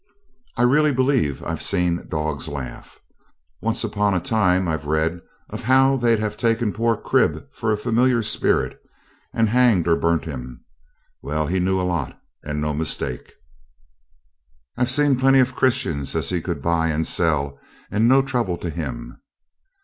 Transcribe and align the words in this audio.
I 0.57 0.63
really 0.63 0.91
believe 0.91 1.43
I've 1.43 1.61
seen 1.61 2.07
dogs 2.09 2.47
laugh. 2.47 2.99
Once 3.61 3.83
upon 3.83 4.15
a 4.15 4.19
time 4.19 4.67
I've 4.67 4.87
read 4.87 5.21
of 5.51 6.01
they'd 6.01 6.17
have 6.17 6.37
taken 6.37 6.73
poor 6.73 6.97
Crib 6.97 7.45
for 7.53 7.71
a 7.71 7.77
familiar 7.77 8.23
spirit, 8.23 8.81
and 9.31 9.49
hanged 9.49 9.87
or 9.87 9.95
burnt 9.95 10.25
him. 10.25 10.65
Well, 11.21 11.45
he 11.45 11.59
knew 11.59 11.79
a 11.79 11.85
lot, 11.85 12.19
and 12.43 12.59
no 12.59 12.73
mistake. 12.73 13.31
I've 14.75 14.89
seen 14.89 15.19
plenty 15.19 15.39
of 15.39 15.55
Christians 15.55 16.15
as 16.15 16.29
he 16.31 16.41
could 16.41 16.63
buy 16.63 16.87
and 16.87 17.05
sell, 17.05 17.59
and 17.91 18.07
no 18.07 18.23
trouble 18.23 18.57
to 18.57 18.71
him. 18.71 19.21